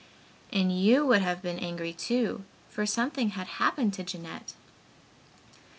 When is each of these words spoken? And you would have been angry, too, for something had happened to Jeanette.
And 0.51 0.71
you 0.75 1.05
would 1.05 1.21
have 1.21 1.43
been 1.43 1.59
angry, 1.59 1.93
too, 1.93 2.43
for 2.71 2.87
something 2.87 3.29
had 3.37 3.45
happened 3.61 3.93
to 3.93 4.03
Jeanette. 4.03 4.55